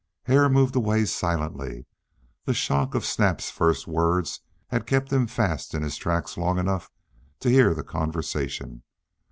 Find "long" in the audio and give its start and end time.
6.39-6.57